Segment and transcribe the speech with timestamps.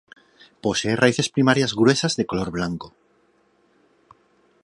[0.63, 2.87] Posee raíces primarias gruesas de color blanco.